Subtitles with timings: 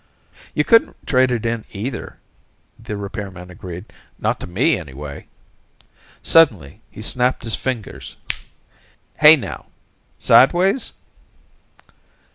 [0.55, 2.17] "You couldn't trade it in, either,"
[2.79, 3.85] the repairman agreed.
[4.17, 5.27] "Not to me, anyway."
[6.23, 8.17] Suddenly he snapped his fingers.
[9.19, 9.67] "Hey now.
[10.17, 10.93] Sideways?"